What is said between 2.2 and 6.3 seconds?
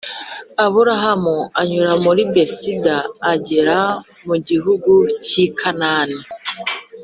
Besida agera mu gihugu cy’i Kanani